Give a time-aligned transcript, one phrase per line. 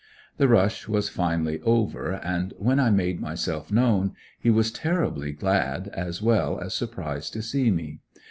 [0.37, 4.15] The rush was finally over and then I made myself known.
[4.39, 7.99] He was terribly glad, as well as surprised to see me.